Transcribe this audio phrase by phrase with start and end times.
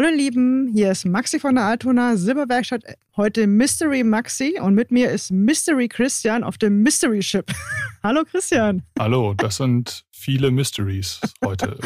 [0.00, 2.84] Hallo ihr Lieben, hier ist Maxi von der Altona Silberwerkstatt.
[3.18, 7.44] Heute Mystery Maxi und mit mir ist Mystery Christian auf dem Mystery Ship.
[8.02, 8.82] Hallo Christian.
[8.98, 11.78] Hallo, das sind viele Mysteries heute.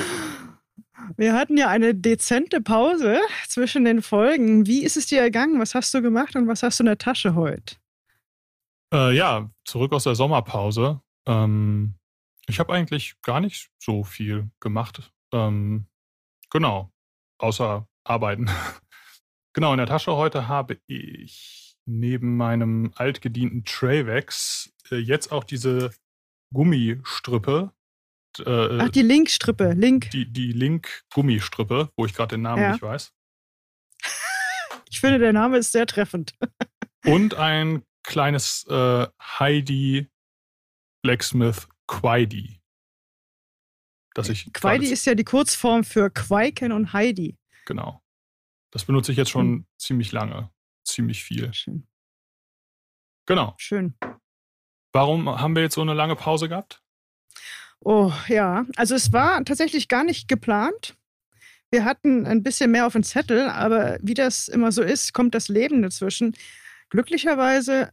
[1.16, 4.64] Wir hatten ja eine dezente Pause zwischen den Folgen.
[4.68, 5.58] Wie ist es dir ergangen?
[5.58, 7.74] Was hast du gemacht und was hast du in der Tasche heute?
[8.92, 11.00] Äh, ja, zurück aus der Sommerpause.
[11.26, 11.94] Ähm,
[12.46, 15.10] ich habe eigentlich gar nicht so viel gemacht.
[15.32, 15.86] Ähm,
[16.48, 16.92] genau,
[17.38, 18.48] außer arbeiten.
[19.52, 25.90] genau, in der Tasche heute habe ich neben meinem altgedienten Travex äh, jetzt auch diese
[26.52, 27.72] Gummistrippe.
[28.38, 30.10] Äh, Ach, die Link-Strippe, Link.
[30.10, 32.72] Die, die Link-Gummistrippe, wo ich gerade den Namen ja.
[32.72, 33.12] nicht weiß.
[34.90, 36.34] ich finde, der Name ist sehr treffend.
[37.04, 40.08] Und ein kleines äh, Heidi
[41.02, 42.60] Blacksmith Quaidi.
[44.14, 47.36] Das ich Quaidi ist ja die Kurzform für Quaiken und Heidi.
[47.66, 48.03] Genau.
[48.74, 49.66] Das benutze ich jetzt schon mhm.
[49.78, 50.50] ziemlich lange.
[50.82, 51.54] Ziemlich viel.
[51.54, 51.86] Schön.
[53.24, 53.54] Genau.
[53.56, 53.94] Schön.
[54.92, 56.82] Warum haben wir jetzt so eine lange Pause gehabt?
[57.78, 60.96] Oh ja, also es war tatsächlich gar nicht geplant.
[61.70, 65.36] Wir hatten ein bisschen mehr auf dem Zettel, aber wie das immer so ist, kommt
[65.36, 66.36] das Leben dazwischen.
[66.90, 67.92] Glücklicherweise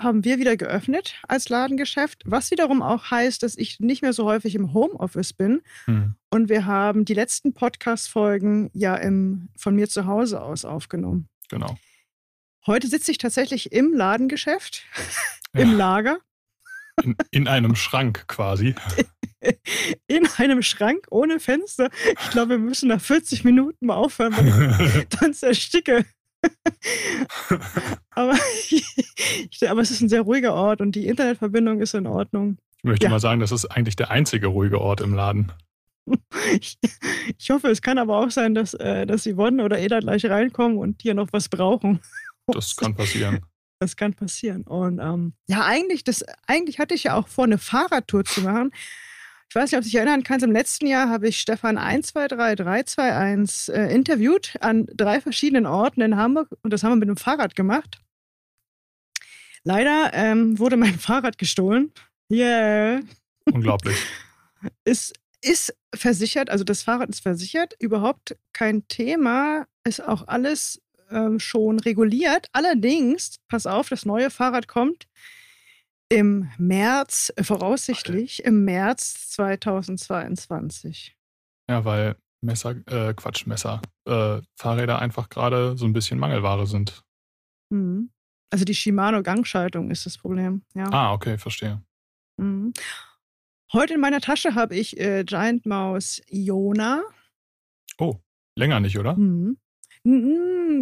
[0.00, 4.24] haben wir wieder geöffnet als Ladengeschäft, was wiederum auch heißt, dass ich nicht mehr so
[4.24, 5.62] häufig im Homeoffice bin.
[5.84, 6.14] Hm.
[6.30, 11.28] Und wir haben die letzten Podcast-Folgen ja im, von mir zu Hause aus aufgenommen.
[11.48, 11.76] Genau.
[12.66, 14.84] Heute sitze ich tatsächlich im Ladengeschäft,
[15.52, 15.76] im ja.
[15.76, 16.18] Lager.
[17.02, 18.74] In, in, einem Schrank quasi.
[20.06, 21.88] In einem Schrank ohne Fenster.
[22.20, 26.04] Ich glaube, wir müssen nach 40 Minuten mal aufhören, weil ich dann zersticke.
[28.10, 28.38] aber,
[29.68, 32.58] aber es ist ein sehr ruhiger Ort und die Internetverbindung ist in Ordnung.
[32.78, 33.10] Ich möchte ja.
[33.10, 35.52] mal sagen, das ist eigentlich der einzige ruhige Ort im Laden.
[36.58, 36.78] Ich,
[37.38, 40.76] ich hoffe, es kann aber auch sein, dass, äh, dass Yvonne oder Eda gleich reinkommen
[40.78, 42.00] und hier noch was brauchen.
[42.52, 43.46] Das kann passieren.
[43.78, 44.62] Das kann passieren.
[44.64, 48.72] Und ähm, ja, eigentlich, das, eigentlich hatte ich ja auch vor, eine Fahrradtour zu machen.
[49.50, 53.74] Ich weiß nicht, ob du dich erinnern kannst, im letzten Jahr habe ich Stefan 123321
[53.74, 57.56] äh, interviewt an drei verschiedenen Orten in Hamburg und das haben wir mit dem Fahrrad
[57.56, 58.00] gemacht.
[59.64, 61.92] Leider ähm, wurde mein Fahrrad gestohlen.
[62.30, 63.00] Yeah.
[63.52, 63.96] Unglaublich.
[64.84, 71.40] ist, ist versichert, also das Fahrrad ist versichert, überhaupt kein Thema, ist auch alles ähm,
[71.40, 72.46] schon reguliert.
[72.52, 75.08] Allerdings, pass auf, das neue Fahrrad kommt
[76.10, 81.16] im März, äh, voraussichtlich im März 2022.
[81.70, 87.04] Ja, weil Messer, äh, Quatsch, Messer, äh, Fahrräder einfach gerade so ein bisschen Mangelware sind.
[87.70, 88.10] Mhm.
[88.52, 90.62] Also die Shimano-Gangschaltung ist das Problem.
[90.74, 90.90] Ja.
[90.90, 91.80] Ah, okay, verstehe.
[92.36, 92.72] Mhm.
[93.72, 97.02] Heute in meiner Tasche habe ich äh, Giant Mouse Iona.
[97.98, 98.16] Oh,
[98.58, 99.14] länger nicht, oder?
[99.14, 99.58] Mhm.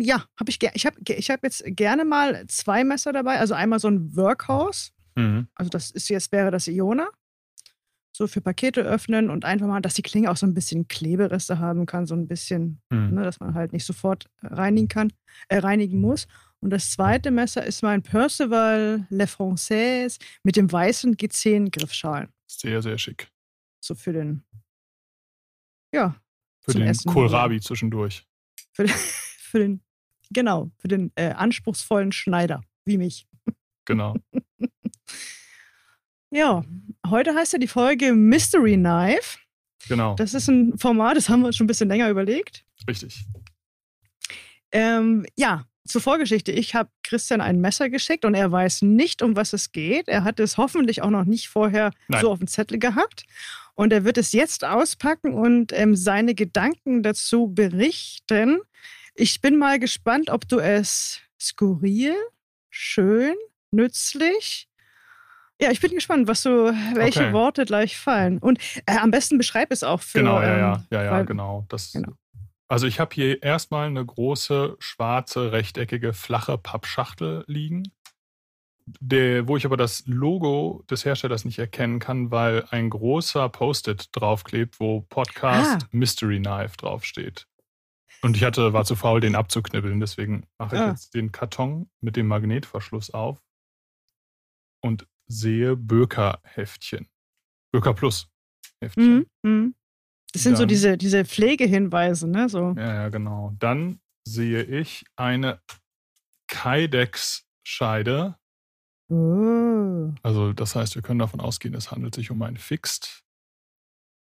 [0.01, 0.63] Ja, habe ich.
[0.75, 3.41] Ich habe ich hab jetzt gerne mal zwei Messer dabei.
[3.41, 5.49] Also einmal so ein Workhorse Mhm.
[5.55, 7.09] Also das ist jetzt wäre das Iona.
[8.17, 11.59] So für Pakete öffnen und einfach mal, dass die Klinge auch so ein bisschen Klebereste
[11.59, 13.15] haben kann, so ein bisschen, mhm.
[13.15, 15.13] ne, dass man halt nicht sofort reinigen kann,
[15.49, 16.27] äh, reinigen muss.
[16.61, 22.29] Und das zweite Messer ist mein Percival Le Française mit dem weißen G10-Griffschalen.
[22.49, 23.31] Sehr, sehr schick.
[23.81, 24.43] So für den,
[25.95, 26.17] ja.
[26.61, 28.27] Für den Kohlrabi zwischendurch.
[28.73, 28.95] Für den,
[29.39, 29.81] für den,
[30.31, 33.29] genau, für den äh, anspruchsvollen Schneider, wie mich.
[33.85, 34.17] Genau.
[36.31, 36.65] Ja,
[37.07, 39.39] heute heißt ja die Folge Mystery Knife.
[39.89, 40.15] Genau.
[40.15, 42.65] Das ist ein Format, das haben wir uns schon ein bisschen länger überlegt.
[42.87, 43.25] Richtig.
[44.73, 46.53] Ähm, ja, zur Vorgeschichte.
[46.53, 50.09] Ich habe Christian ein Messer geschickt und er weiß nicht, um was es geht.
[50.09, 52.21] Er hat es hoffentlich auch noch nicht vorher Nein.
[52.21, 53.25] so auf dem Zettel gehabt.
[53.75, 58.59] Und er wird es jetzt auspacken und ähm, seine Gedanken dazu berichten.
[59.15, 62.15] Ich bin mal gespannt, ob du es skurril,
[62.71, 63.35] schön,
[63.71, 64.68] nützlich
[65.61, 67.33] ja, ich bin gespannt, was so, welche okay.
[67.33, 68.39] Worte gleich fallen.
[68.39, 70.19] Und äh, am besten beschreib es auch für.
[70.19, 71.67] Genau, ja, ja, ähm, ja, ja, weil, genau.
[71.69, 72.13] Das, genau.
[72.69, 77.91] Also ich habe hier erstmal eine große, schwarze, rechteckige, flache Pappschachtel liegen,
[79.01, 84.09] der, wo ich aber das Logo des Herstellers nicht erkennen kann, weil ein großer Post-it
[84.13, 85.89] draufklebt, wo Podcast ah.
[85.93, 87.47] Mystery Knife draufsteht.
[88.21, 90.89] Und ich hatte, war zu faul, den abzuknibbeln, deswegen mache ich ah.
[90.91, 93.41] jetzt den Karton mit dem Magnetverschluss auf
[94.81, 97.09] und sehe Böker-Heftchen.
[97.73, 98.29] Böker Plus
[98.81, 99.27] Heftchen.
[99.43, 99.75] Mhm, mhm.
[100.33, 102.49] Das sind Dann, so diese, diese Pflegehinweise, ne?
[102.49, 102.75] So.
[102.77, 103.55] Ja, ja, genau.
[103.59, 105.61] Dann sehe ich eine
[106.49, 108.37] Kydex-Scheide.
[109.11, 110.13] Oh.
[110.23, 113.23] Also, das heißt, wir können davon ausgehen, es handelt sich um ein Fixed.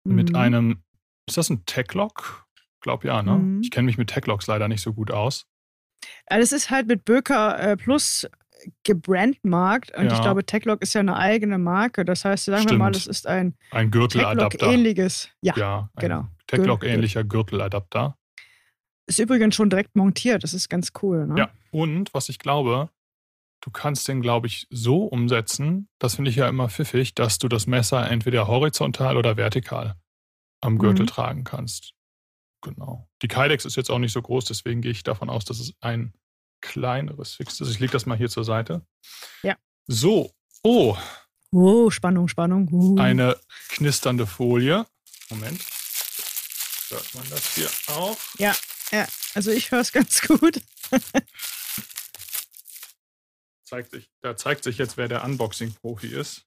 [0.04, 0.14] Mhm.
[0.14, 0.82] Mit einem,
[1.28, 2.46] ist das ein Tech-Lock?
[2.80, 3.36] Glaub ja, ne?
[3.36, 3.60] Mhm.
[3.62, 5.46] Ich kenne mich mit Techlocks leider nicht so gut aus.
[6.26, 8.26] Das ist halt mit Böker äh, Plus
[8.84, 10.12] gebrandmarkt und ja.
[10.12, 12.04] ich glaube, Techlock ist ja eine eigene Marke.
[12.04, 12.72] Das heißt, sagen Stimmt.
[12.72, 14.66] wir mal, es ist ein, ein Gürteladapter.
[14.66, 15.30] ähnliches.
[15.42, 16.28] Ja, ja genau.
[16.46, 18.16] Techlock-ähnlicher Gürteladapter.
[19.06, 20.42] Ist übrigens schon direkt montiert.
[20.42, 21.26] Das ist ganz cool.
[21.26, 21.34] Ne?
[21.38, 22.90] Ja, und was ich glaube,
[23.60, 27.48] du kannst den, glaube ich, so umsetzen, das finde ich ja immer pfiffig, dass du
[27.48, 29.96] das Messer entweder horizontal oder vertikal
[30.60, 31.08] am Gürtel mhm.
[31.08, 31.94] tragen kannst.
[32.62, 33.08] Genau.
[33.22, 35.74] Die Kydex ist jetzt auch nicht so groß, deswegen gehe ich davon aus, dass es
[35.80, 36.12] ein
[36.60, 37.70] kleineres Fix ist.
[37.70, 38.82] Ich lege das mal hier zur Seite.
[39.42, 39.56] Ja.
[39.86, 40.32] So.
[40.62, 40.96] Oh.
[41.52, 42.68] Oh, Spannung, Spannung.
[42.70, 42.98] Uh.
[42.98, 43.36] Eine
[43.68, 44.86] knisternde Folie.
[45.30, 45.60] Moment.
[46.90, 48.18] Hört man das hier auch?
[48.38, 48.54] Ja,
[48.90, 49.06] ja.
[49.34, 50.60] Also ich höre es ganz gut.
[53.70, 56.44] zeigt sich, da zeigt sich jetzt, wer der Unboxing-Profi ist.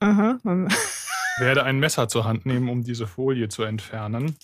[0.00, 0.40] Aha.
[1.38, 4.36] Werde ein Messer zur Hand nehmen, um diese Folie zu entfernen.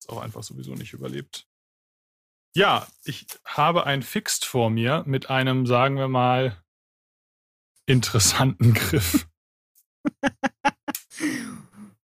[0.00, 1.47] Ist auch einfach sowieso nicht überlebt.
[2.54, 6.62] Ja, ich habe ein Fixed vor mir mit einem, sagen wir mal,
[7.86, 9.28] interessanten Griff.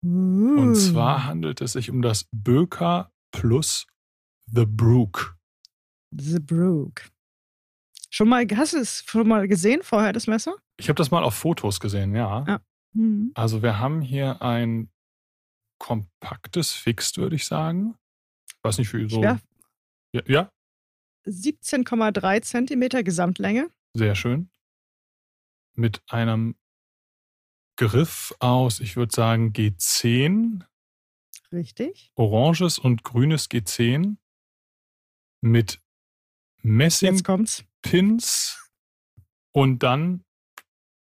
[0.02, 3.86] Und zwar handelt es sich um das Böker Plus
[4.46, 5.36] The Brook.
[6.10, 7.10] The Brook.
[8.08, 10.56] Schon mal, hast du es schon mal gesehen vorher, das Messer?
[10.78, 12.44] Ich habe das mal auf Fotos gesehen, ja.
[12.46, 12.60] ja.
[12.92, 13.30] Mhm.
[13.34, 14.90] Also wir haben hier ein
[15.78, 17.94] kompaktes Fixed, würde ich sagen.
[18.48, 19.22] Ich weiß nicht, wie so.
[19.22, 19.38] Ja.
[20.12, 20.22] Ja?
[20.26, 20.52] ja?
[21.26, 23.70] 17,3 Zentimeter Gesamtlänge.
[23.94, 24.50] Sehr schön.
[25.74, 26.56] Mit einem
[27.76, 30.64] Griff aus, ich würde sagen, G10.
[31.52, 32.12] Richtig.
[32.14, 34.16] Oranges und grünes G10.
[35.42, 35.80] Mit
[36.62, 38.70] Messing-Pins
[39.52, 40.24] und dann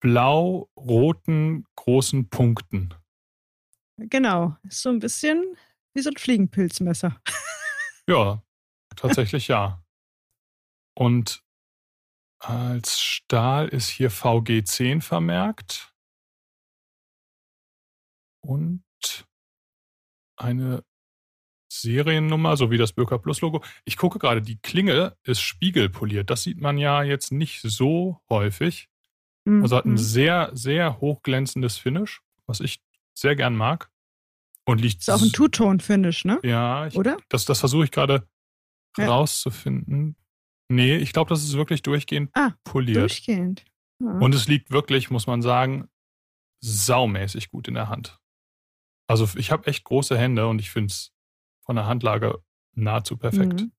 [0.00, 2.94] blau-roten großen Punkten.
[3.96, 5.56] Genau, ist so ein bisschen
[5.94, 7.20] wie so ein Fliegenpilzmesser.
[8.06, 8.42] Ja,
[8.98, 9.82] tatsächlich ja.
[10.94, 11.42] Und
[12.38, 15.94] als Stahl ist hier VG10 vermerkt.
[18.40, 18.82] Und
[20.36, 20.84] eine
[21.70, 23.62] Seriennummer sowie das Böker Plus Logo.
[23.84, 26.30] Ich gucke gerade, die Klinge ist spiegelpoliert.
[26.30, 28.88] Das sieht man ja jetzt nicht so häufig.
[29.44, 29.62] Mhm.
[29.62, 29.98] Also hat ein mhm.
[29.98, 32.80] sehr, sehr hochglänzendes Finish, was ich
[33.14, 33.90] sehr gern mag.
[34.64, 35.00] Und liegt.
[35.00, 36.40] Ist auch ein Two-Tone-Finish, ne?
[36.42, 37.16] Ja, ich, oder?
[37.28, 38.28] Das, das versuche ich gerade
[38.96, 39.06] ja.
[39.06, 40.16] rauszufinden.
[40.70, 43.10] Nee, ich glaube, das ist wirklich durchgehend ah, poliert.
[43.10, 43.64] Durchgehend.
[44.00, 44.10] Ja.
[44.18, 45.88] Und es liegt wirklich, muss man sagen,
[46.60, 48.18] saumäßig gut in der Hand.
[49.08, 51.12] Also ich habe echt große Hände und ich finde es
[51.64, 52.42] von der Handlage
[52.74, 53.62] nahezu perfekt.
[53.62, 53.72] Mhm.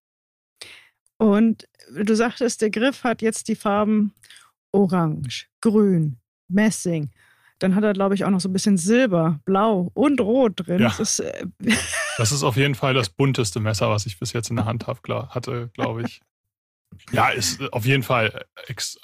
[1.18, 4.14] Und du sagtest, der Griff hat jetzt die Farben
[4.72, 6.18] Orange, Grün,
[6.48, 7.12] Messing.
[7.60, 10.80] Dann hat er, glaube ich, auch noch so ein bisschen Silber, Blau und Rot drin.
[10.80, 10.88] Ja.
[10.98, 11.46] Das, ist, äh
[12.20, 14.88] das ist auf jeden Fall das bunteste Messer, was ich bis jetzt in der Hand
[14.88, 16.22] hab, hatte, glaube ich.
[17.14, 18.46] ja, ist auf jeden Fall,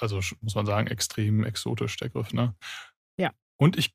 [0.00, 2.34] also muss man sagen, extrem exotisch der Griff.
[2.34, 2.54] Ne?
[3.16, 3.32] Ja.
[3.56, 3.94] Und ich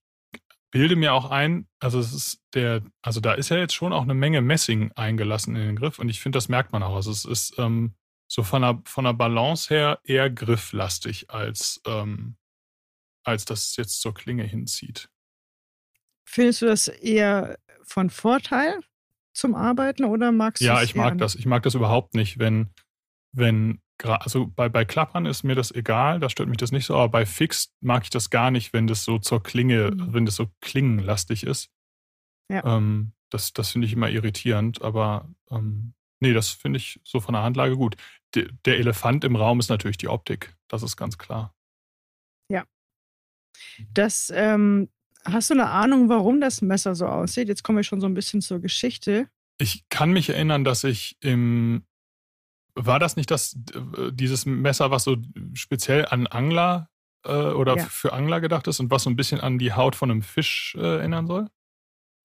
[0.71, 4.01] bilde mir auch ein, also es ist der, also da ist ja jetzt schon auch
[4.01, 6.95] eine Menge Messing eingelassen in den Griff und ich finde, das merkt man auch.
[6.95, 7.93] Also es ist ähm,
[8.27, 12.37] so von der, von der Balance her eher grifflastig, als, ähm,
[13.23, 15.11] als dass es jetzt zur Klinge hinzieht.
[16.25, 18.79] Findest du das eher von Vorteil
[19.33, 21.35] zum Arbeiten oder magst du Ja, ich mag das.
[21.35, 22.69] Ich mag das überhaupt nicht, wenn,
[23.31, 26.95] wenn also bei, bei Klappern ist mir das egal, da stört mich das nicht so,
[26.95, 30.13] aber bei Fixed mag ich das gar nicht, wenn das so zur Klinge, mhm.
[30.13, 31.69] wenn das so klingenlastig ist.
[32.51, 32.77] Ja.
[32.77, 37.33] Ähm, das das finde ich immer irritierend, aber ähm, nee, das finde ich so von
[37.33, 37.95] der Handlage gut.
[38.35, 41.53] De, der Elefant im Raum ist natürlich die Optik, das ist ganz klar.
[42.49, 42.65] Ja.
[43.93, 44.89] Das, ähm,
[45.25, 47.47] hast du eine Ahnung, warum das Messer so aussieht?
[47.47, 49.27] Jetzt kommen wir schon so ein bisschen zur Geschichte.
[49.57, 51.83] Ich kann mich erinnern, dass ich im
[52.75, 55.17] war das nicht das, äh, dieses Messer, was so
[55.53, 56.89] speziell an Angler
[57.25, 57.83] äh, oder ja.
[57.85, 60.75] für Angler gedacht ist und was so ein bisschen an die Haut von einem Fisch
[60.77, 61.47] äh, erinnern soll?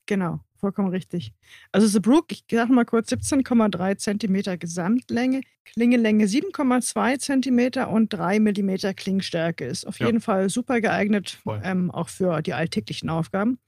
[0.06, 1.32] Genau, vollkommen richtig.
[1.70, 8.40] Also The Brook, ich sage mal kurz, 17,3 cm Gesamtlänge, Klingelänge 7,2 cm und 3
[8.40, 9.64] mm Klingenstärke.
[9.64, 10.06] Ist auf ja.
[10.06, 13.60] jeden Fall super geeignet, ähm, auch für die alltäglichen Aufgaben.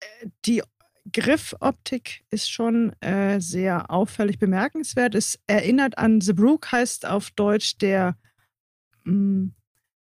[0.00, 0.62] Äh, die
[1.10, 5.14] Griffoptik ist schon äh, sehr auffällig bemerkenswert.
[5.14, 8.18] Es erinnert an The Brook, heißt auf Deutsch der,
[9.04, 9.54] mh, hm,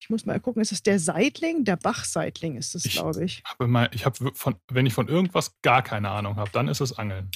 [0.05, 1.63] ich muss mal gucken, ist es der Seitling?
[1.63, 3.41] Der Bachseitling ist es, glaube ich.
[3.43, 6.79] Habe mal, ich habe von, wenn ich von irgendwas gar keine Ahnung habe, dann ist
[6.79, 7.31] es Angeln.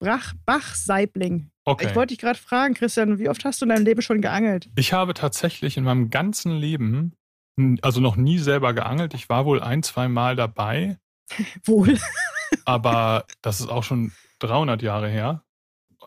[0.00, 1.52] Brach, Bachseibling.
[1.64, 1.86] Okay.
[1.86, 4.68] Ich wollte dich gerade fragen, Christian, wie oft hast du in deinem Leben schon geangelt?
[4.74, 7.14] Ich habe tatsächlich in meinem ganzen Leben,
[7.82, 9.14] also noch nie selber geangelt.
[9.14, 10.98] Ich war wohl ein, zwei Mal dabei.
[11.64, 12.00] wohl.
[12.64, 15.44] aber das ist auch schon 300 Jahre her.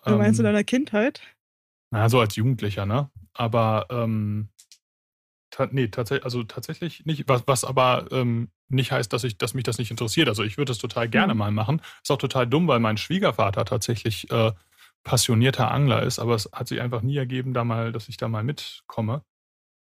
[0.03, 1.21] Du meinst ähm, in deiner Kindheit?
[1.91, 3.09] Na, so als Jugendlicher, ne?
[3.33, 4.49] Aber ähm,
[5.71, 9.63] nee, tatsächlich, also tatsächlich nicht, was, was aber ähm, nicht heißt, dass ich, dass mich
[9.63, 10.27] das nicht interessiert.
[10.27, 11.39] Also ich würde das total gerne mhm.
[11.39, 11.81] mal machen.
[12.01, 14.51] Ist auch total dumm, weil mein Schwiegervater tatsächlich äh,
[15.03, 18.27] passionierter Angler ist, aber es hat sich einfach nie ergeben, da mal, dass ich da
[18.27, 19.23] mal mitkomme.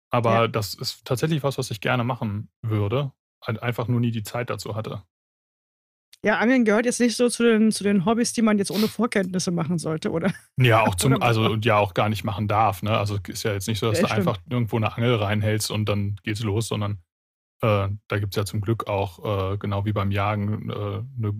[0.09, 0.47] Aber ja.
[0.47, 4.75] das ist tatsächlich was, was ich gerne machen würde, einfach nur nie die Zeit dazu
[4.75, 5.03] hatte.
[6.23, 8.87] Ja, Angeln gehört jetzt nicht so zu den, zu den Hobbys, die man jetzt ohne
[8.87, 10.31] Vorkenntnisse machen sollte, oder?
[10.57, 12.83] Ja, auch zum, also und ja auch gar nicht machen darf.
[12.83, 12.95] Ne?
[12.95, 14.27] Also ist ja jetzt nicht so, dass ja, du stimmt.
[14.27, 16.99] einfach irgendwo eine Angel reinhältst und dann geht's los, sondern
[17.61, 21.33] äh, da gibt es ja zum Glück auch, äh, genau wie beim Jagen, äh, eine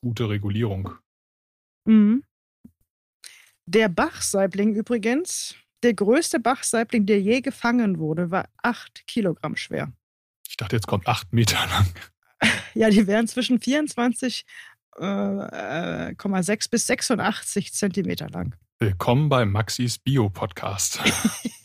[0.00, 0.94] gute Regulierung.
[1.84, 2.24] Mhm.
[3.66, 9.92] Der Bachsaibling übrigens, der größte Bachsaibling, der je gefangen wurde, war acht Kilogramm schwer.
[10.48, 11.86] Ich dachte, jetzt kommt acht Meter lang.
[12.74, 14.44] Ja, die wären zwischen 24,6
[14.98, 18.54] äh, äh, bis 86 Zentimeter lang.
[18.78, 21.00] Willkommen bei Maxis Bio-Podcast.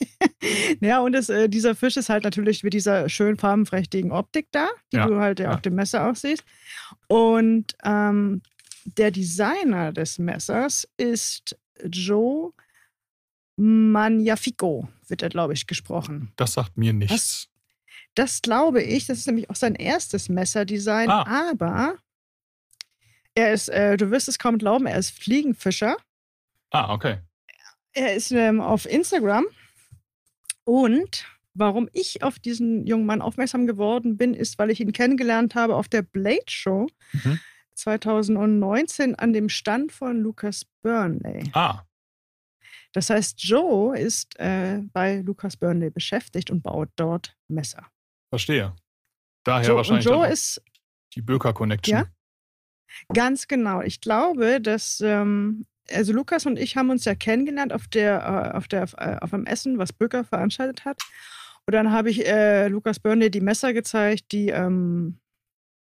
[0.82, 4.68] ja, und es, äh, dieser Fisch ist halt natürlich mit dieser schön farbenprächtigen Optik da,
[4.92, 5.54] die ja, du halt ja.
[5.54, 6.44] auf dem Messer auch siehst.
[7.08, 8.42] Und ähm,
[8.86, 12.52] der Designer des Messers ist Joe
[13.56, 16.34] Magnifico, wird er, glaube ich, gesprochen.
[16.36, 17.50] Das sagt mir nichts.
[18.18, 19.06] Das, glaube ich.
[19.06, 21.08] Das ist nämlich auch sein erstes Messerdesign.
[21.08, 21.50] Ah.
[21.52, 21.98] Aber
[23.36, 25.96] er ist, äh, du wirst es kaum glauben, er ist Fliegenfischer.
[26.72, 27.20] Ah, okay.
[27.94, 29.46] Er ist ähm, auf Instagram.
[30.64, 35.54] Und warum ich auf diesen jungen Mann aufmerksam geworden bin, ist, weil ich ihn kennengelernt
[35.54, 36.88] habe auf der Blade Show.
[37.14, 37.40] Mhm.
[37.76, 41.52] 2019 an dem Stand von Lucas Burnley.
[41.54, 41.84] Ah.
[42.94, 47.86] Das heißt, Joe ist äh, bei Lucas Burnley beschäftigt und baut dort Messer.
[48.30, 48.76] Verstehe.
[49.44, 50.62] Daher Joe, wahrscheinlich Joe ist,
[51.14, 51.98] die Böker Connection.
[51.98, 52.06] Ja,
[53.14, 53.82] ganz genau.
[53.82, 58.58] Ich glaube, dass ähm, also Lukas und ich haben uns ja kennengelernt auf der äh,
[58.58, 61.02] auf der äh, auf einem Essen, was Böker veranstaltet hat.
[61.66, 65.20] Und dann habe ich äh, Lukas Burnley die Messer gezeigt, die ähm,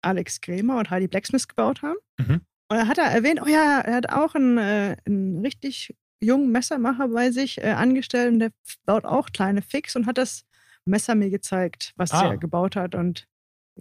[0.01, 1.97] Alex Kremer und Heidi Blacksmith gebaut haben.
[2.17, 2.41] Mhm.
[2.71, 6.51] Und da hat er erwähnt, oh ja, er hat auch einen, äh, einen richtig jungen
[6.51, 8.51] Messermacher bei sich angestellt und der
[8.85, 10.43] baut auch kleine Fix und hat das
[10.85, 12.31] Messer mir gezeigt, was ah.
[12.31, 13.27] er gebaut hat und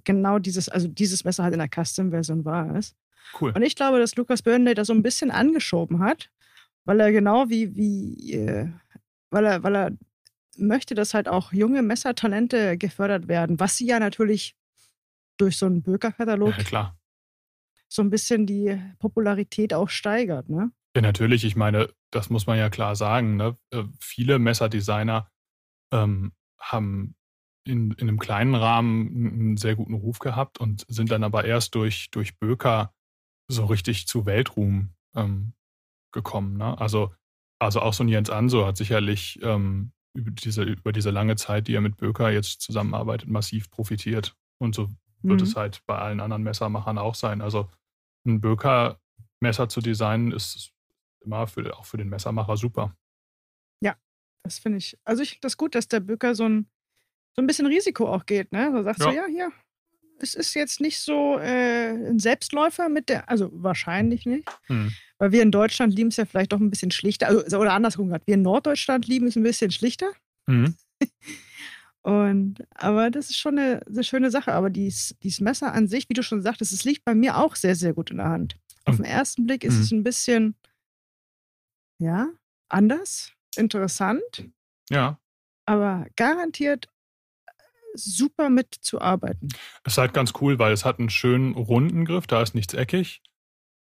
[0.04, 2.94] genau dieses, also dieses Messer halt in der Custom-Version war es.
[3.40, 3.52] Cool.
[3.52, 6.30] Und ich glaube, dass Lukas Burnley das so ein bisschen angeschoben hat,
[6.84, 8.70] weil er genau wie, wie, äh,
[9.30, 9.90] weil er, weil er
[10.56, 14.56] möchte, dass halt auch junge Messertalente gefördert werden, was sie ja natürlich
[15.36, 16.98] durch so einen Böker-Katalog ja, klar.
[17.88, 20.72] so ein bisschen die Popularität auch steigert, ne?
[20.96, 21.44] Ja, natürlich.
[21.44, 23.36] Ich meine, das muss man ja klar sagen.
[23.36, 23.56] Ne?
[23.70, 25.30] Äh, viele Messerdesigner
[25.92, 27.14] ähm, haben
[27.64, 31.74] in, in einem kleinen Rahmen einen sehr guten Ruf gehabt und sind dann aber erst
[31.74, 32.94] durch, durch Böker
[33.48, 35.52] so richtig zu Weltruhm ähm,
[36.12, 36.56] gekommen.
[36.56, 36.78] Ne?
[36.78, 37.14] Also,
[37.58, 41.68] also auch so ein Jens Anso hat sicherlich ähm, über, diese, über diese lange Zeit,
[41.68, 44.36] die er mit Böker jetzt zusammenarbeitet, massiv profitiert.
[44.58, 44.88] Und so
[45.22, 45.46] wird mhm.
[45.46, 47.42] es halt bei allen anderen Messermachern auch sein.
[47.42, 47.70] Also
[48.26, 50.72] ein Böker-Messer zu designen ist
[51.20, 52.96] immer für, auch für den Messermacher super.
[53.80, 53.96] Ja,
[54.42, 54.98] das finde ich.
[55.04, 56.66] Also ich finde das gut, dass der Böker so ein,
[57.34, 58.52] so ein bisschen Risiko auch geht.
[58.52, 58.70] Ne?
[58.72, 59.04] So sagt ja.
[59.04, 59.52] so, ja, hier,
[60.20, 64.48] es ist jetzt nicht so äh, ein Selbstläufer mit der, also wahrscheinlich nicht.
[64.66, 64.92] Hm.
[65.18, 67.28] Weil wir in Deutschland lieben es ja vielleicht doch ein bisschen schlichter.
[67.28, 70.12] Also, oder andersrum gesagt, wir in Norddeutschland lieben es ein bisschen schlichter.
[70.46, 70.76] Mhm.
[72.02, 74.52] Und, aber das ist schon eine, eine schöne Sache.
[74.52, 77.56] Aber dieses, dieses Messer an sich, wie du schon sagtest, es liegt bei mir auch
[77.56, 78.56] sehr, sehr gut in der Hand.
[78.84, 79.82] Auf den ersten Blick ist mhm.
[79.82, 80.54] es ein bisschen,
[81.98, 82.28] ja,
[82.68, 84.48] anders, interessant.
[84.90, 85.18] Ja.
[85.66, 86.88] Aber garantiert
[87.94, 89.48] super mitzuarbeiten.
[89.84, 92.74] Es ist halt ganz cool, weil es hat einen schönen runden Griff, da ist nichts
[92.74, 93.22] eckig.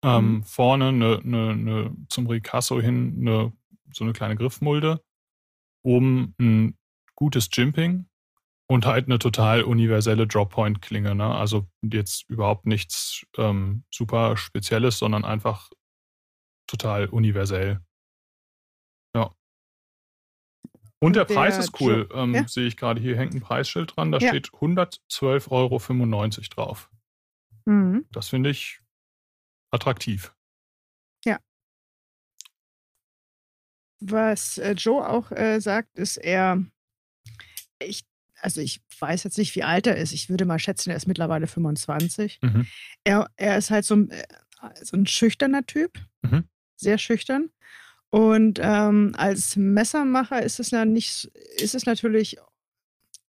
[0.02, 0.42] Ähm, mhm.
[0.44, 3.52] Vorne eine, eine, eine, zum Ricasso hin eine,
[3.92, 5.02] so eine kleine Griffmulde.
[5.82, 6.78] Oben ein
[7.14, 8.06] gutes Jimping
[8.68, 11.14] und halt eine total universelle Droppoint-Klinge.
[11.14, 11.34] Ne?
[11.34, 15.70] Also jetzt überhaupt nichts ähm, super Spezielles, sondern einfach
[16.66, 17.80] total universell.
[20.98, 22.48] Und der, der Preis ist cool, ähm, ja?
[22.48, 23.00] sehe ich gerade.
[23.00, 24.28] Hier hängt ein Preisschild dran, da ja.
[24.28, 25.78] steht 112,95 Euro
[26.54, 26.90] drauf.
[27.66, 28.06] Mhm.
[28.12, 28.80] Das finde ich
[29.70, 30.34] attraktiv.
[31.24, 31.38] Ja.
[34.00, 36.64] Was äh, Joe auch äh, sagt, ist er,
[37.78, 38.06] ich,
[38.40, 40.12] also ich weiß jetzt nicht, wie alt er ist.
[40.12, 42.38] Ich würde mal schätzen, er ist mittlerweile 25.
[42.40, 42.66] Mhm.
[43.04, 44.26] Er, er ist halt so ein, äh,
[44.82, 46.44] so ein schüchterner Typ, mhm.
[46.76, 47.50] sehr schüchtern.
[48.16, 51.26] Und ähm, als Messermacher ist es, ja nicht,
[51.58, 52.38] ist es natürlich,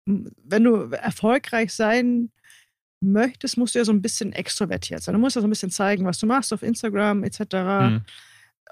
[0.05, 2.31] wenn du erfolgreich sein
[3.01, 5.11] möchtest, musst du ja so ein bisschen extrovertiert sein.
[5.11, 8.01] Du musst ja so ein bisschen zeigen, was du machst auf Instagram etc., mhm.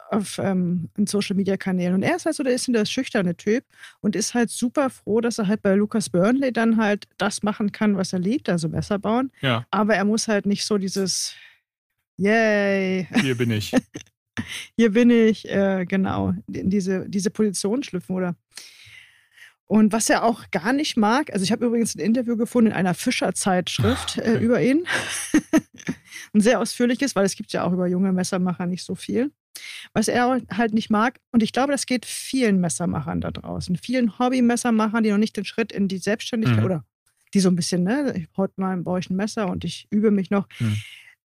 [0.10, 1.96] auf ähm, Social Media Kanälen.
[1.96, 3.66] Und er ist halt so, der ist der schüchterne Typ
[4.00, 7.74] und ist halt super froh, dass er halt bei Lucas Burnley dann halt das machen
[7.74, 9.34] kann, was er liebt, also Messer bauen.
[9.42, 9.68] Ja.
[9.70, 11.34] Aber er muss halt nicht so dieses
[12.16, 13.06] Yay.
[13.20, 13.74] Hier bin ich.
[14.78, 18.36] Hier bin ich, äh, genau, in diese, diese Position schlüpfen oder
[19.68, 22.78] und was er auch gar nicht mag, also ich habe übrigens ein Interview gefunden in
[22.78, 24.86] einer Fischer-Zeitschrift ah, äh, über ihn.
[26.34, 29.32] ein sehr ausführliches, weil es gibt ja auch über junge Messermacher nicht so viel.
[29.94, 34.20] Was er halt nicht mag, und ich glaube, das geht vielen Messermachern da draußen, vielen
[34.20, 36.66] Hobby-Messermachern, die noch nicht den Schritt in die Selbstständigkeit mhm.
[36.66, 36.86] oder
[37.34, 40.30] die so ein bisschen, ne, heute mal baue ich ein Messer und ich übe mich
[40.30, 40.48] noch.
[40.60, 40.76] Mhm.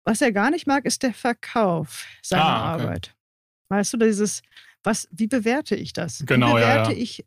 [0.10, 2.84] Was er gar nicht mag, ist der Verkauf seiner ah, okay.
[2.84, 3.16] Arbeit.
[3.70, 4.42] Weißt du, dieses,
[4.82, 6.24] was, wie bewerte ich das?
[6.26, 7.04] Genau, wie bewerte ja, ja.
[7.04, 7.26] ich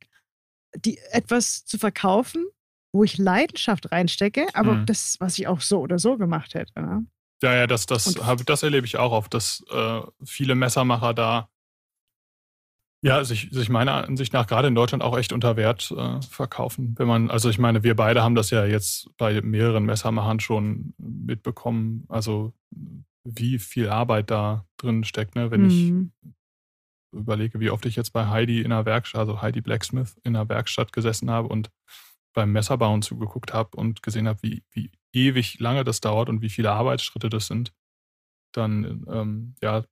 [0.75, 2.45] die, etwas zu verkaufen,
[2.93, 4.87] wo ich Leidenschaft reinstecke, aber mhm.
[4.87, 6.73] das, was ich auch so oder so gemacht hätte.
[6.75, 7.07] Ne?
[7.41, 11.52] Ja, ja, das, das, hab, das erlebe ich auch oft, dass äh, viele Messermacher da
[13.05, 16.95] ja, sich, sich meiner Ansicht nach gerade in Deutschland auch echt unter Wert äh, verkaufen.
[16.97, 20.95] Wenn man, also ich meine, wir beide haben das ja jetzt bei mehreren Messermachern schon
[20.99, 22.53] mitbekommen, also
[23.25, 25.51] wie viel Arbeit da drin steckt, ne?
[25.51, 26.13] Wenn mhm.
[26.23, 26.33] ich
[27.13, 30.49] überlege, wie oft ich jetzt bei Heidi in der Werkstatt, also Heidi Blacksmith in der
[30.49, 31.71] Werkstatt gesessen habe und
[32.33, 36.49] beim Messerbauen zugeguckt habe und gesehen habe, wie, wie ewig lange das dauert und wie
[36.49, 37.75] viele Arbeitsschritte das sind,
[38.53, 39.85] dann ähm, ja,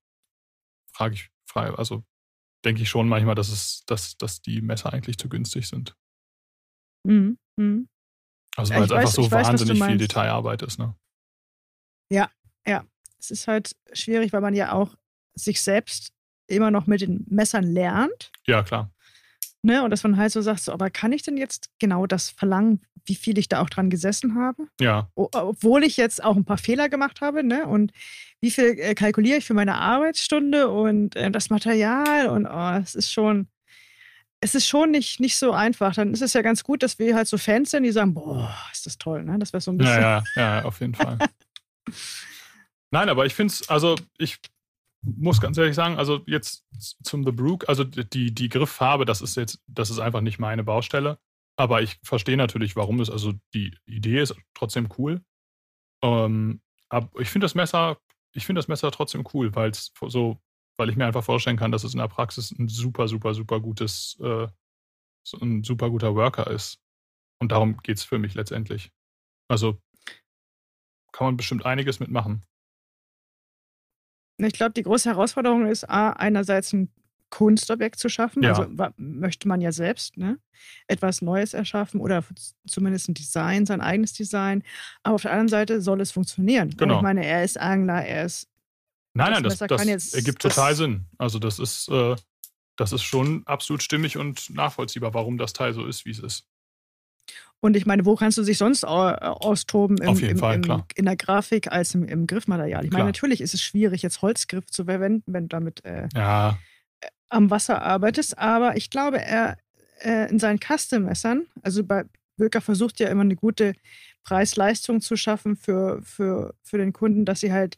[0.93, 2.05] frage ich frei, also
[2.65, 5.97] denke ich schon manchmal, dass es, dass, dass die Messer eigentlich zu günstig sind.
[7.05, 7.39] Mhm.
[7.57, 7.89] Mhm.
[8.57, 10.95] Also weil es einfach so wahnsinnig weiß, viel Detailarbeit ist, ne?
[12.11, 12.31] Ja,
[12.67, 12.85] ja.
[13.19, 14.97] Es ist halt schwierig, weil man ja auch
[15.35, 16.13] sich selbst
[16.47, 18.33] immer noch mit den Messern lernt.
[18.47, 18.93] Ja, klar.
[19.63, 19.83] Ne?
[19.83, 22.81] Und dass man halt so sagt, so, aber kann ich denn jetzt genau das verlangen,
[23.05, 24.69] wie viel ich da auch dran gesessen habe?
[24.81, 25.11] Ja.
[25.15, 27.67] Obwohl ich jetzt auch ein paar Fehler gemacht habe, ne?
[27.67, 27.93] Und
[28.41, 32.95] wie viel äh, kalkuliere ich für meine Arbeitsstunde und äh, das Material und oh, es
[32.95, 33.49] ist schon,
[34.41, 35.95] es ist schon nicht, nicht so einfach.
[35.95, 38.55] Dann ist es ja ganz gut, dass wir halt so Fans sind, die sagen, boah,
[38.73, 39.39] ist das toll, ne?
[39.39, 40.01] Das wäre so ein bisschen.
[40.01, 41.19] Ja, ja, ja, auf jeden Fall.
[42.91, 44.39] Nein, aber ich finde es, also ich
[45.03, 46.67] muss ganz ehrlich sagen, also jetzt
[47.03, 50.65] zum The Brook, also die, die Grifffarbe, das ist jetzt, das ist einfach nicht meine
[50.65, 51.19] Baustelle.
[51.57, 55.23] Aber ich verstehe natürlich, warum es, also die Idee ist trotzdem cool.
[56.03, 57.99] Ähm, aber ich finde das Messer,
[58.33, 60.41] ich finde das Messer trotzdem cool, weil es so,
[60.79, 63.61] weil ich mir einfach vorstellen kann, dass es in der Praxis ein super, super, super
[63.61, 64.49] gutes, äh,
[65.41, 66.81] ein super guter Worker ist.
[67.41, 68.91] Und darum geht es für mich letztendlich.
[69.49, 69.81] Also
[71.13, 72.45] kann man bestimmt einiges mitmachen.
[74.45, 76.91] Ich glaube, die große Herausforderung ist, A, einerseits ein
[77.31, 78.43] Kunstobjekt zu schaffen.
[78.43, 78.51] Ja.
[78.51, 80.39] Also möchte man ja selbst ne?
[80.89, 82.23] etwas Neues erschaffen oder
[82.67, 84.63] zumindest ein Design, sein eigenes Design.
[85.03, 86.71] Aber auf der anderen Seite soll es funktionieren.
[86.77, 86.95] Genau.
[86.95, 88.49] Und ich meine, er ist Angler, er ist.
[89.15, 91.07] Nein, nein, das, das jetzt, ergibt das, total Sinn.
[91.19, 92.15] Also, das ist, äh,
[92.77, 96.47] das ist schon absolut stimmig und nachvollziehbar, warum das Teil so ist, wie es ist.
[97.61, 100.63] Und ich meine, wo kannst du dich sonst austoben im, Auf jeden im, Fall, im,
[100.63, 100.87] klar.
[100.95, 102.85] in der Grafik als im, im Griffmaterial?
[102.85, 106.59] Ich meine, natürlich ist es schwierig, jetzt Holzgriff zu verwenden, wenn du damit äh, ja.
[107.01, 108.39] Äh, am Wasser arbeitest.
[108.39, 109.59] Aber ich glaube, er
[110.01, 112.05] äh, in seinen Custom-Messern, also bei
[112.39, 113.75] Böker versucht ja immer eine gute
[114.25, 117.77] Preis-Leistung zu schaffen für, für, für den Kunden, dass sie halt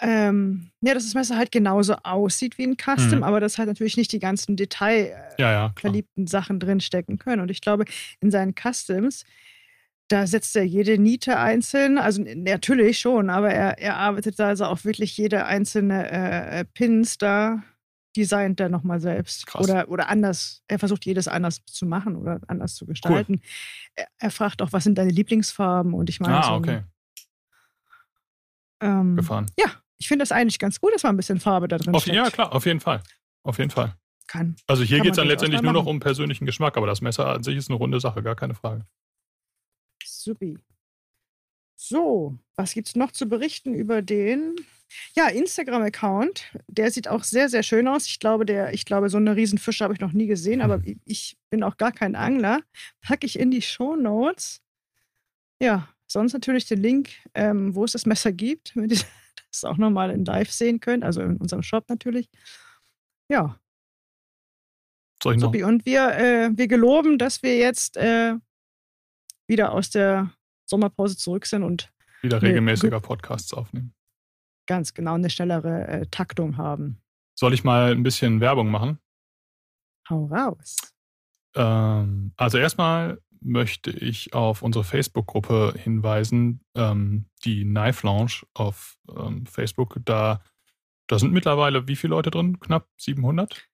[0.00, 3.22] ähm, ja, dass das Messer halt genauso aussieht wie ein Custom, mhm.
[3.22, 7.42] aber dass halt natürlich nicht die ganzen detailverliebten ja, ja, Sachen drinstecken können.
[7.42, 7.84] Und ich glaube,
[8.20, 9.24] in seinen Customs,
[10.08, 14.64] da setzt er jede Niete einzeln, also natürlich schon, aber er, er arbeitet da also
[14.64, 17.62] auch wirklich jede einzelne äh, äh Pins da,
[18.16, 19.46] designt er nochmal selbst.
[19.46, 19.62] Krass.
[19.62, 23.34] Oder, oder anders, er versucht jedes anders zu machen oder anders zu gestalten.
[23.34, 23.40] Cool.
[23.94, 25.94] Er, er, fragt auch, was sind deine Lieblingsfarben?
[25.94, 26.82] Und ich meine, ah, so okay.
[28.80, 29.46] Ähm, Gefahren.
[29.58, 29.66] Ja,
[30.00, 32.06] ich finde das eigentlich ganz gut, dass man ein bisschen Farbe da drin hat.
[32.06, 33.02] Ja, klar, auf jeden Fall.
[33.42, 33.94] Auf jeden Fall.
[34.26, 34.56] Kann.
[34.66, 37.42] Also hier geht es dann letztendlich nur noch um persönlichen Geschmack, aber das Messer an
[37.42, 38.86] sich ist eine runde Sache, gar keine Frage.
[40.04, 40.58] Supi.
[41.76, 44.56] So, was gibt es noch zu berichten über den?
[45.14, 46.52] Ja, Instagram-Account.
[46.68, 48.06] Der sieht auch sehr, sehr schön aus.
[48.06, 51.00] Ich glaube, der, ich glaube, so eine Riesenfische habe ich noch nie gesehen, aber hm.
[51.04, 52.60] ich bin auch gar kein Angler.
[53.00, 54.60] Packe ich in die Show Notes.
[55.60, 59.06] Ja, sonst natürlich den Link, ähm, wo es das Messer gibt, mit
[59.52, 62.28] es auch nochmal in Live sehen könnt, also in unserem Shop natürlich.
[63.28, 63.58] Ja.
[65.22, 65.48] Soll ich noch?
[65.48, 65.64] Supi.
[65.64, 68.34] Und wir, äh, wir geloben, dass wir jetzt äh,
[69.46, 70.32] wieder aus der
[70.66, 73.94] Sommerpause zurück sind und wieder regelmäßiger Podcasts aufnehmen.
[74.66, 77.00] Ganz genau, eine schnellere äh, Taktung haben.
[77.34, 78.98] Soll ich mal ein bisschen Werbung machen?
[80.08, 80.76] Hau raus.
[81.54, 89.46] Ähm, also erstmal möchte ich auf unsere Facebook-Gruppe hinweisen, ähm, die Knife Lounge auf ähm,
[89.46, 89.96] Facebook.
[90.04, 90.42] Da,
[91.06, 92.60] da sind mittlerweile wie viele Leute drin?
[92.60, 93.66] Knapp 700?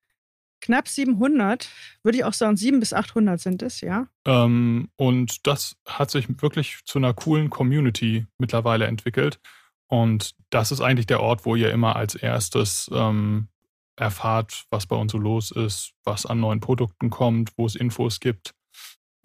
[0.61, 1.69] Knapp 700,
[2.03, 4.09] würde ich auch sagen, 700 bis 800 sind es, ja.
[4.27, 9.39] Ähm, und das hat sich wirklich zu einer coolen Community mittlerweile entwickelt.
[9.89, 13.49] Und das ist eigentlich der Ort, wo ihr immer als erstes ähm,
[13.97, 18.21] erfahrt, was bei uns so los ist, was an neuen Produkten kommt, wo es Infos
[18.21, 18.55] gibt.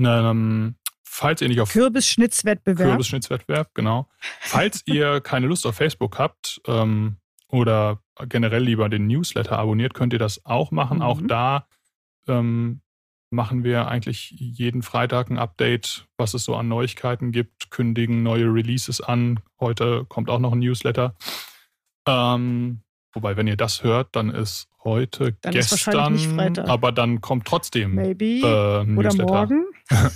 [0.06, 2.90] Ähm, falls ihr nicht auf Kürbisschnitzwettbewerb.
[2.90, 4.08] Kürbisschnitzwettbewerb, genau.
[4.40, 10.14] Falls ihr keine Lust auf Facebook habt ähm, oder generell lieber den Newsletter abonniert, könnt
[10.14, 10.98] ihr das auch machen.
[10.98, 11.04] Mhm.
[11.04, 11.68] Auch da
[12.28, 12.82] ähm,
[13.30, 18.46] machen wir eigentlich jeden Freitag ein Update, was es so an Neuigkeiten gibt, kündigen neue
[18.46, 19.40] Releases an.
[19.60, 21.16] Heute kommt auch noch ein Newsletter.
[22.08, 22.82] Ähm,
[23.14, 27.96] wobei, wenn ihr das hört, dann ist heute dann gestern, ist aber dann kommt trotzdem
[27.96, 28.42] Maybe.
[28.42, 29.34] Äh, ein Oder Newsletter.
[29.34, 29.66] morgen.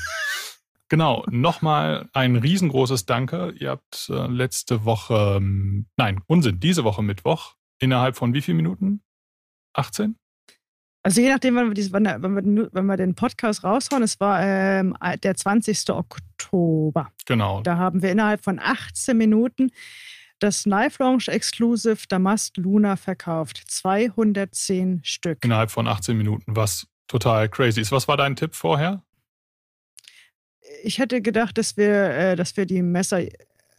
[0.87, 3.53] Genau, nochmal ein riesengroßes Danke.
[3.57, 8.57] Ihr habt äh, letzte Woche, ähm, nein, Unsinn, diese Woche Mittwoch, innerhalb von wie vielen
[8.57, 9.01] Minuten?
[9.73, 10.15] 18?
[11.01, 14.41] Also je nachdem, wann wir, dieses, wann, wir, wenn wir den Podcast raushauen, es war
[14.41, 15.89] ähm, der 20.
[15.89, 17.11] Oktober.
[17.25, 17.61] Genau.
[17.61, 19.71] Da haben wir innerhalb von 18 Minuten
[20.39, 23.63] das Knife Lounge Exclusive Damast Luna verkauft.
[23.67, 25.43] 210 Stück.
[25.43, 27.91] Innerhalb von 18 Minuten, was total crazy ist.
[27.91, 29.03] Was war dein Tipp vorher?
[30.85, 33.21] Ich hätte gedacht, dass wir, äh, dass wir die Messer,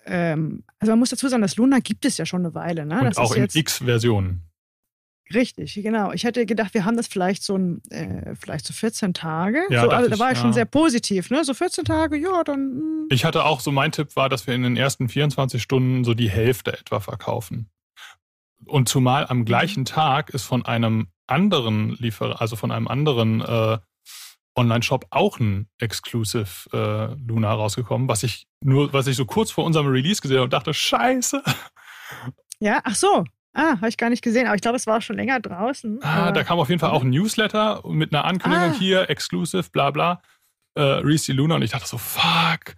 [0.05, 2.87] ähm, also man muss dazu sagen, das Luna gibt es ja schon eine Weile.
[2.87, 2.99] Ne?
[2.99, 4.43] Und das auch in X-Versionen.
[5.35, 6.13] Richtig, genau.
[6.13, 9.63] Ich hätte gedacht, wir haben das vielleicht so ein, äh, vielleicht so 14 Tage.
[9.71, 10.43] Ja, so, also, da war ich ja.
[10.43, 11.43] schon sehr positiv, ne?
[11.45, 12.75] So 14 Tage, ja, dann.
[12.75, 12.81] Mh.
[12.81, 13.09] Hm.
[13.11, 16.15] Ich hatte auch so, mein Tipp war, dass wir in den ersten 24 Stunden so
[16.15, 17.69] die Hälfte etwa verkaufen.
[18.67, 19.87] Und zumal am gleichen mhm.
[19.87, 23.79] Tag ist von einem anderen Lieferer, also von einem anderen äh,
[24.57, 29.65] Online-Shop auch ein Exclusive äh, Luna rausgekommen, was ich nur, was ich so kurz vor
[29.65, 31.43] unserem Release gesehen habe und dachte, scheiße.
[32.59, 33.25] Ja, ach so.
[33.53, 36.03] Ah, habe ich gar nicht gesehen, aber ich glaube, es war schon länger draußen.
[36.03, 38.79] Ah, da kam auf jeden Fall auch ein Newsletter mit einer Ankündigung ah.
[38.79, 40.21] hier, Exclusive, bla bla,
[40.75, 42.77] äh, Reese Luna und ich dachte so, fuck.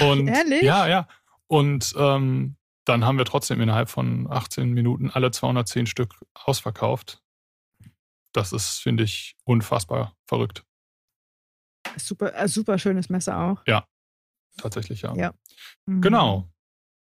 [0.00, 0.62] Und ach, ehrlich?
[0.62, 1.08] ja, ja.
[1.48, 7.20] Und ähm, dann haben wir trotzdem innerhalb von 18 Minuten alle 210 Stück ausverkauft.
[8.32, 10.64] Das ist, finde ich, unfassbar verrückt.
[11.98, 13.62] Super, äh, super schönes Messer auch.
[13.66, 13.84] Ja,
[14.56, 15.14] tatsächlich ja.
[15.16, 15.34] ja.
[15.86, 16.00] Mhm.
[16.00, 16.48] Genau.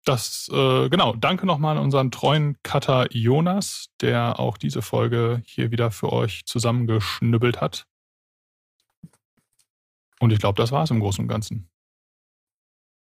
[0.04, 5.70] Das, äh, genau, danke nochmal an unseren treuen Cutter Jonas, der auch diese Folge hier
[5.70, 7.86] wieder für euch zusammengeschnibbelt hat.
[10.20, 11.68] Und ich glaube, das war es im Großen und Ganzen.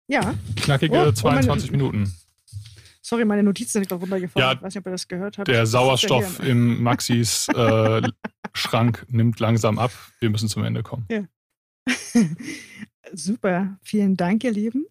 [0.08, 0.34] Ja.
[0.56, 2.16] Knackige oh, 22 meine, Minuten.
[3.00, 4.46] Sorry, meine Notizen sind gerade runtergefallen.
[4.46, 5.48] Ja, ich weiß nicht, ob ihr das gehört habt.
[5.48, 8.02] Der Sauerstoff im Maxis äh,
[8.52, 9.92] Schrank nimmt langsam ab.
[10.18, 11.06] Wir müssen zum Ende kommen.
[11.10, 11.24] Ja.
[13.12, 14.86] Super, vielen Dank, ihr Lieben.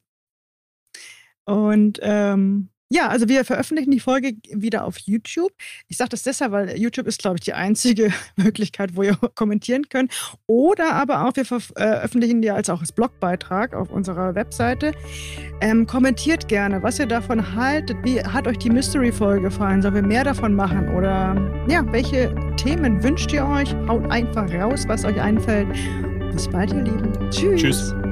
[1.45, 5.51] Und ähm, ja, also wir veröffentlichen die Folge wieder auf YouTube.
[5.87, 9.89] Ich sage das deshalb, weil YouTube ist, glaube ich, die einzige Möglichkeit, wo ihr kommentieren
[9.89, 10.11] könnt.
[10.47, 14.93] Oder aber auch, wir veröffentlichen die als auch als Blogbeitrag auf unserer Webseite.
[15.61, 17.97] Ähm, kommentiert gerne, was ihr davon haltet.
[18.03, 19.83] Wie hat euch die Mystery-Folge gefallen?
[19.83, 20.89] Sollen wir mehr davon machen?
[20.95, 21.35] Oder
[21.69, 23.75] ja, welche Themen wünscht ihr euch?
[23.87, 25.67] Haut einfach raus, was euch einfällt.
[26.31, 27.29] Bis bald, ihr Lieben.
[27.31, 27.61] Tschüss.
[27.61, 28.08] Tschüss.